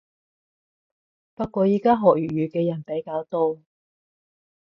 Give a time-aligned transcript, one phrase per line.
[1.35, 3.61] 不過依家學粵語嘅人比較多